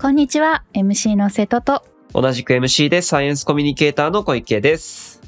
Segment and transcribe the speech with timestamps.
[0.00, 5.20] こんにちは MC の瀬戸と同じく MC でサイエンスコミュニケーターの小池です。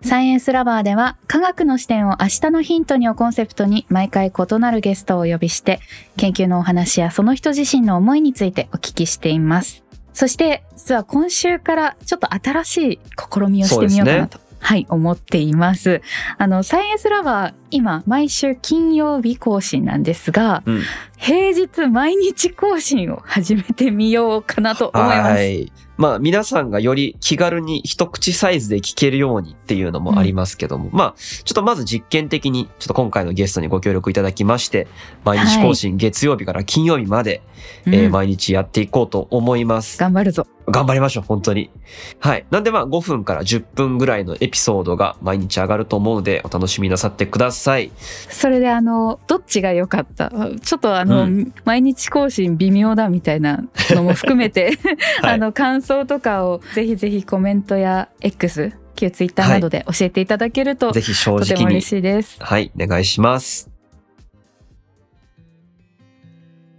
[0.00, 5.78] サイエンスラバーでは科学の視点を明日のヒントにをコンセプトに毎回異なるゲストをお呼びして
[6.16, 9.84] 研究のお話やその人自身の思いについてお聞きしています。
[10.14, 13.00] そして実は今週からちょっと新しい
[13.30, 14.40] 試みをしてみようかなと。
[14.64, 16.00] はい、思っています。
[16.38, 20.82] あの、サイエンスラバー、今、毎週金曜日更新なんですが、うん。
[21.16, 25.32] 平日毎日更新を始めてみようかなと思います。
[25.32, 25.72] はい。
[25.96, 34.86] まあ皆さんがより気軽に一口サイズで聞けるようにっていうのもありますけども、まあちょっとまず実験的にちょっと今回のゲストにご協力いただきまして、
[35.24, 37.42] 毎日更新月曜日から金曜日まで、
[37.86, 39.98] うんえー毎日やっていこうと思います。
[39.98, 40.46] 頑張るぞ。
[40.66, 41.70] 頑張りましょう、本当に。
[42.18, 42.44] はい。
[42.50, 47.63] なんでまあ5分から10分ぐらいのエピソードが毎日上がると思うのでお楽しみなさってください。
[48.28, 50.30] それであのどっちが良かった？
[50.62, 54.78] ちょっとあの、う毎日更新微妙だみたいなのも含めて、
[55.22, 55.34] はい。
[55.34, 62.36] あの感想とかをぜひぜひコメントや X 旧 Twitter などで教えていただけると、ぜひ正とても直に嬉しいです。
[62.40, 63.73] はい、お願いします。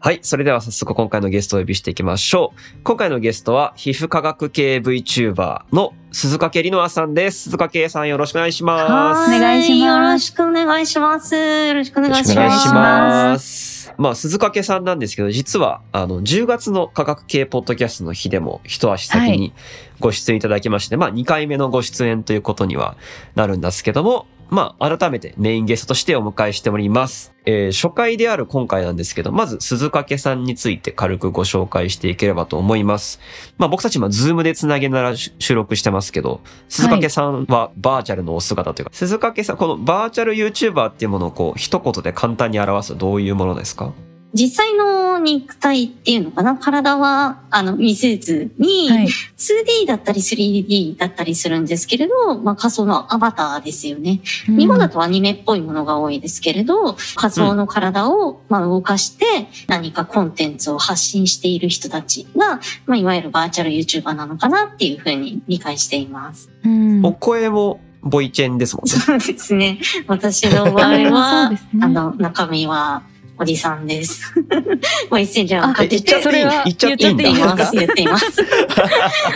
[0.05, 2.83] はい、それでは早速今回のゲストをお呼びしていきましょう。
[2.83, 7.45] 今回のゲストは皮膚科学系 VTuber の鈴掛里乃さんです。
[7.45, 9.35] 鈴掛さんよろしくお願いします。
[9.35, 11.35] お願いしますよろしくお願いします。
[11.35, 12.35] よろしくお願いします。
[12.35, 13.93] よろしくお願いします。
[13.97, 19.53] まあ、鈴掛さんなんですけど、実は、あの、10月の科学系ポッドキャストの日でも一足先に
[19.99, 22.95] ご出演いただきまして、まあ、2回目のご出演ということには
[23.33, 27.33] なるんですけども、まあ、改めてメインゲストとしてお迎えしております。
[27.47, 33.19] えー初回である今回なんですけど、まず鈴掛さんについて軽くご紹介していければと思います。
[33.57, 43.93] まあ、僕たち今、ズームでつなげながら収録してますけど、鈴掛さんはバーチャルのお姿というか、鈴掛さん、このバーチャル YouTuber っていうものをこう、一言で簡単に表すとどういうものですか？
[44.35, 46.57] 実際の肉体っていうのかな？
[46.57, 54.19] 体は、あの、見せずに、はい、2D だったり 3D だったりするんですけれど、まあ仮想のアバターですよね。
[54.47, 59.25] 日本だとアニメっぽいものが多いですけれど、仮想の体をまあ動かして
[59.67, 66.49] 何かコンテンツを発信している人たちが、まあ、いわゆるバーチャル YouTuber なのかなっていうふうに理解しています。
[66.65, 68.91] うんお声もボイチェンですもんね。
[68.91, 69.79] そうですね。
[70.07, 73.01] 私の場合 そうは、ですねあの、中身は
[73.37, 74.33] おじさんです。
[75.09, 77.75] ボイスチェンジャーをかけえ言っちゃっててそれは言っちゃっていいんだ言ってい言っます。
[77.75, 78.25] 言っています。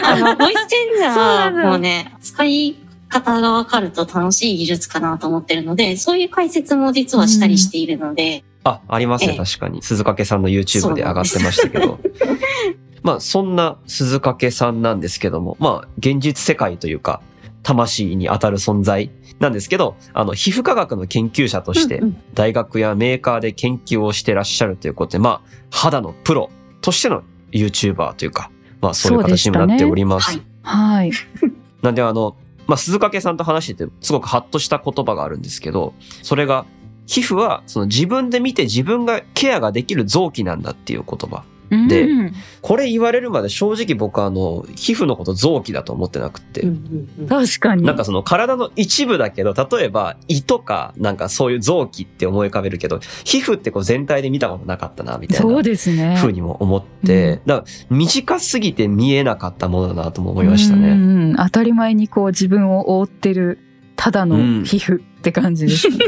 [0.03, 2.75] あの、 ボイスチェンジャーもね、使い
[3.09, 9.81] 方がわかると楽しい技術かなと思ってるので、そういう解説も実はしたりしているので、あ、ありますね、ええ確かに。
[9.81, 11.99] 鈴掛さんの YouTube で上がってましたけど。
[13.01, 17.21] まあ、そんな鈴掛さんなんですけども、まあ、現実世界というか、
[17.63, 22.01] 魂に当たる存在なんですけど、あの、皮膚科学の研究者として
[22.33, 26.49] 大学やメーカーで研究をしてらっしゃるということで、まあ、肌のプロ
[26.81, 30.31] としての YouTuber というか、まあ、そういう形にもなっております。
[30.31, 30.41] はい。
[30.61, 31.11] はい、
[31.81, 32.35] なんであの、
[32.67, 36.65] まあ、鈴掛さんと話してて、すごくハッとした言葉があるんですけど、それが、
[37.07, 41.43] 皮膚は、その自分で見て自分がケアができる臓器なんだっていう言葉。
[41.87, 42.33] でうん。
[42.61, 46.61] これ言われるまで正直僕はあの、皮膚のこと臓器だと思ってなくって。
[46.61, 47.27] うんうんうん。
[47.27, 47.83] 確かに。
[47.83, 55.41] なんかその体の一部だけど、例えば胃とか、なんかそういう臓器って思い浮かべるけど、皮膚ってこう全体で見たことなかったな、みたいな。
[55.41, 56.15] そうですね。
[56.17, 57.41] ふうにも思って、うん。
[57.45, 60.89] だから短すぎて見えなかったものだなとも思いましたね。
[60.89, 61.35] うんうん。
[61.35, 63.59] 当たり前にこう自分を覆ってる
[63.99, 65.97] ただの皮膚って感じです、ね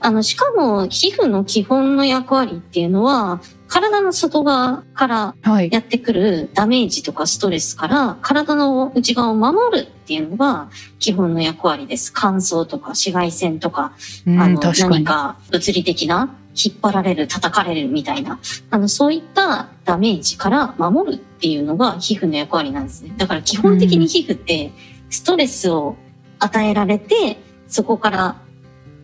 [0.00, 10.68] あの、しかも皮膚の基本の役割っていうのは、体の外側からはいやってくるダメージとかストレスから体の内側を守るっていうのが
[11.00, 12.12] 基本の役割です。
[12.14, 13.92] 乾燥とか紫外線とか、
[14.26, 18.38] うんあの、何か物理的な引っ張られる、叩かれるみたいな、
[18.70, 23.12] あの、そういったダメージから守るっていうのが皮膚の役割なんですね。
[23.16, 24.70] だから基本的に皮膚って
[25.10, 25.96] ストレスを
[26.44, 27.38] 与えられて、
[27.68, 28.36] そこから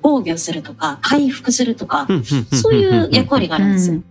[0.02, 2.06] 防御するとか回復するとか、
[2.52, 3.94] そういう役割があるんですよ。
[3.94, 4.04] うん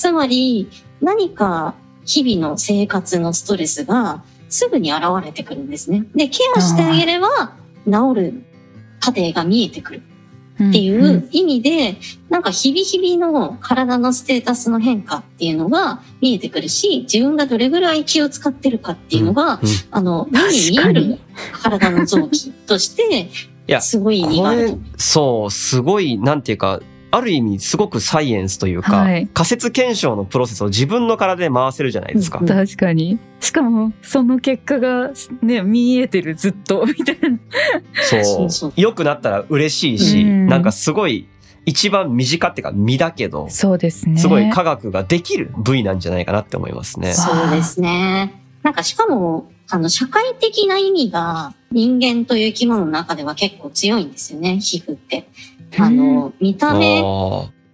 [0.00, 0.66] つまり、
[1.02, 1.74] 何か
[2.06, 6.06] 日々の生活のストレスがすぐに現れてくるんですね。
[6.14, 7.28] で、ケアしてあげれば
[7.84, 8.42] 治る
[8.98, 10.02] 過程が見えてくる
[10.68, 11.96] っていんう意味で、
[12.28, 19.60] なんか日々日々の体のステータスの変化っていうのが見えてくるし、自分がどれぐらい気を使ってるかっていうのが、うん
[19.90, 21.18] あの、目に見える
[21.62, 23.30] 体の臓器として、
[23.70, 26.80] やすごい意味があると。、そう、すごい、なんていうか、
[27.10, 32.38] ある意味すごくサイエンスというか、はい仮説検証のプロセスを自分の体で回せるじゃないですか。
[32.40, 35.10] うん確かにしかもその結果が
[35.42, 37.38] ね見えてるずっとみたいな
[38.48, 41.28] そう良くなったら嬉しいし、うんなんかすごい、
[41.64, 44.18] 一番身近っていうか身だけど、そうですね。
[44.18, 47.14] すごい科学ができる部位なんじゃないかなって思いますね。
[47.14, 48.34] そうですね。
[48.62, 55.28] なんかしかも、あの、社会的な意味が人間という生き物の中では結構強いんですよね、皮膚って。
[55.78, 57.02] あの、見た目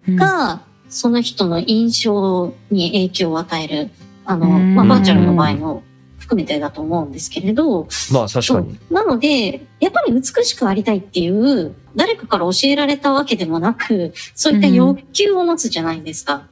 [0.09, 3.91] がその人の印象に影響を与える、
[4.25, 4.75] あの、うん。
[4.75, 5.83] まあ、バーチャルの場合の
[6.19, 8.79] 含めてだと思うんですけれど、ーまあ確かに。
[8.91, 16.49] なので、やっぱり美しくありたいっていう、誰かから教えられたわけでもなく、そういった欲求を持つじゃないですか。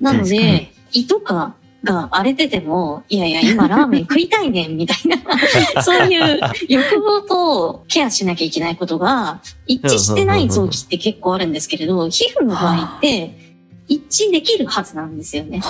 [0.00, 5.16] なので、胃とかが荒れてても、いやいや、今ラーメン食いたいねん、みたいな、
[5.82, 13.48] そういう欲望とケアしなきゃいけないことが一致してない臓器って結構あるんですけれど、皮膚の場合って
[13.86, 15.60] 一致できるはずなんですよね。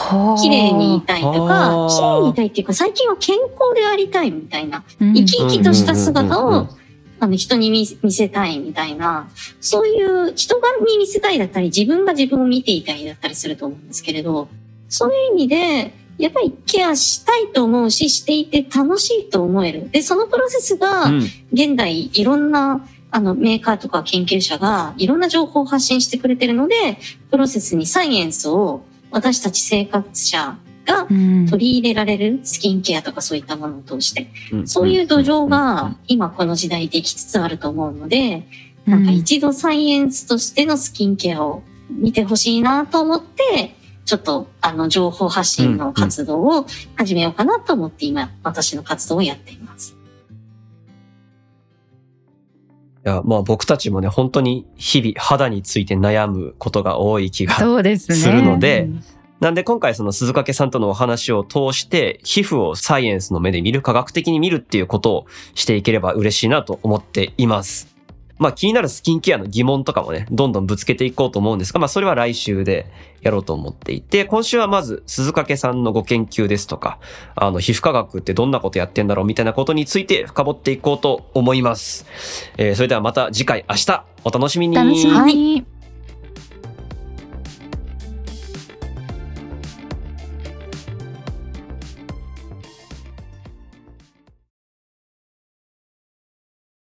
[0.40, 5.14] 綺麗にいたいとか綺麗にいたいっていうか、最近は健康でありたいみたいな、うん。
[5.14, 6.68] 生き生きとした姿を、
[7.20, 9.28] あの、人に見見せたいみたいな、
[9.60, 14.48] そういう人がに見せたいだったり、自分が自分を見ていたいだったりすると思うんですけれど、
[14.88, 19.88] そういう意味で、やっぱりケアしたいと思うし、していて楽しいと思える。
[19.90, 21.18] で、そのプロセスがう、ん。
[21.52, 26.98] 現代いろんなあのメーカーとか研究者がいろんな情報を発信してくれてるので、
[27.30, 31.46] プロセスにサイエンスを私たち生活者がうん。
[31.46, 34.68] 取り入れられるスキンケアとかそういったものを通して、うん。
[34.68, 38.44] そういう土壌が今この時代できつつあると思うので、
[38.86, 43.76] なんか一度サイエンスとしてのスキンケアを見てほしいなと思って、
[44.08, 46.64] ちょっとあの情報発信の活動を
[46.96, 49.94] 始めようかなと思って今私の活動をやっています。
[53.04, 57.52] いや、まあ僕たちもね、本当に日々肌について悩むことが多い気が。
[57.56, 58.88] そうでするので
[59.40, 67.97] なんで今回その鈴掛さんとのお話を通して、皮膚をサイエンスの目で見る、科学的に見るっていうことをしていければ嬉しいなと思っています。
[68.38, 72.86] まあ気になるスキンケアの疑問とかもね、どんどんぶつけていこうと思うんですが、まあそれは来週で
[73.20, 76.98] やろうと思っていて、今週はまず鈴掛さんのご研究ですとか、
[77.34, 82.06] あの皮膚科学ってどんなことやってんだろうみたいなことについて深掘っていこうと思います。
[82.56, 84.76] えーそれではまた次回明日お楽しみに。
[84.76, 85.77] 楽しみに。